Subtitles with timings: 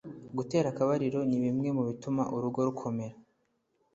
[0.37, 3.15] Gutera akabariro nibimwe mubituma urugo rukomera